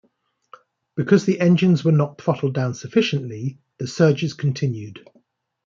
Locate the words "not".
1.91-2.19